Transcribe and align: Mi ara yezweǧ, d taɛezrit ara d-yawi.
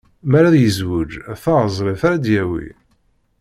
Mi 0.29 0.35
ara 0.39 0.51
yezweǧ, 0.63 1.11
d 1.19 1.35
taɛezrit 1.43 2.01
ara 2.07 2.17
d-yawi. 2.23 2.67